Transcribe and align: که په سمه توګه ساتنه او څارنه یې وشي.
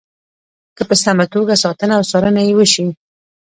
که 0.75 0.83
په 0.89 0.95
سمه 1.03 1.25
توګه 1.33 1.53
ساتنه 1.63 1.93
او 1.97 2.03
څارنه 2.11 2.41
یې 2.47 2.53
وشي. 2.55 2.87